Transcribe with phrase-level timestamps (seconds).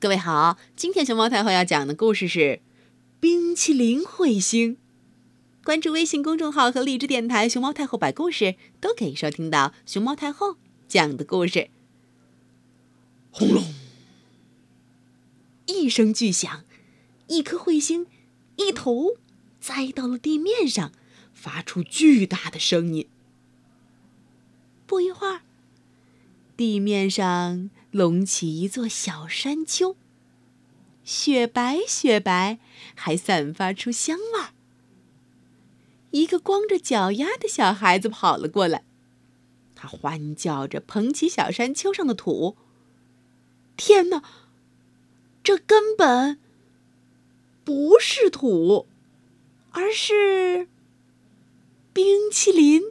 [0.00, 2.38] 各位好，今天熊猫太后要讲的故事是
[3.20, 4.76] 《冰淇淋彗星》。
[5.62, 10.56] 关注微信公众号和荔枝电台“熊猫太后摆故事”，都可以收听到熊猫太后
[10.88, 11.68] 讲的故事。
[13.30, 13.62] 轰隆！
[15.66, 16.64] 一声巨响，
[17.26, 18.06] 一颗彗星
[18.56, 19.18] 一头
[19.60, 20.92] 栽到了地面上，
[21.34, 23.06] 发出巨大的声音。
[24.86, 25.42] 不一会儿，
[26.56, 27.68] 地面上……
[27.90, 29.96] 隆起一座小山丘，
[31.02, 32.58] 雪白雪白，
[32.94, 34.50] 还散发出香味儿。
[36.12, 38.84] 一个光着脚丫的小孩子跑了过来，
[39.74, 42.56] 他欢叫着捧起小山丘上的土。
[43.76, 44.22] 天哪，
[45.42, 46.38] 这根本
[47.64, 48.86] 不是土，
[49.70, 50.68] 而是
[51.92, 52.82] 冰淇淋。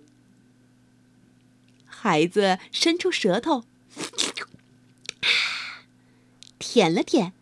[1.85, 3.63] 孩子伸出舌头。
[6.71, 7.33] 舔了舔，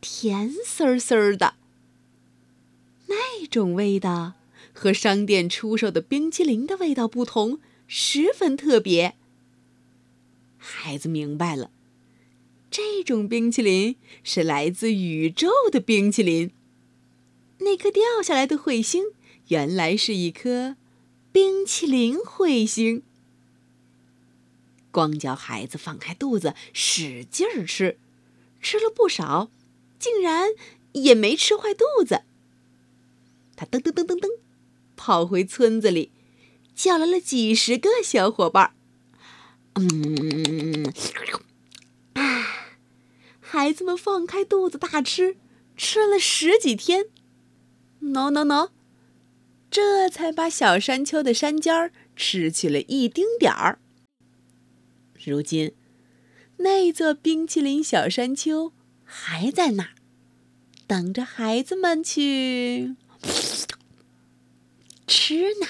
[0.00, 1.54] 甜丝丝的。
[3.06, 4.32] 那种味道
[4.72, 9.14] 和商店出售的冰淇淋的味道不同，十分特别。
[10.58, 11.70] 孩子明白了，
[12.72, 13.94] 这种冰淇淋
[14.24, 16.50] 是来自宇宙的冰淇淋。
[17.58, 19.04] 那颗掉下来的彗星，
[19.46, 20.74] 原来是一颗
[21.30, 23.04] 冰淇淋彗星。
[24.90, 27.96] 光脚孩子放开肚子，使劲儿吃。
[28.64, 29.50] 吃了不少，
[29.98, 30.48] 竟然
[30.92, 32.22] 也没吃坏肚子。
[33.54, 34.38] 他噔噔噔噔噔，
[34.96, 36.10] 跑回村子里，
[36.74, 38.72] 叫来了几十个小伙伴儿。
[39.74, 40.90] 嗯，
[42.14, 42.72] 啊，
[43.38, 45.36] 孩子们放开肚子大吃，
[45.76, 47.04] 吃了十几天。
[48.00, 48.70] 喏喏喏，
[49.70, 53.78] 这才把小山丘的山尖儿吃去了一丁点儿。
[55.22, 55.74] 如今。
[56.58, 58.72] 那座冰淇淋小山丘
[59.04, 59.90] 还在那儿，
[60.86, 62.96] 等着孩子们去
[65.06, 65.66] 吃呢。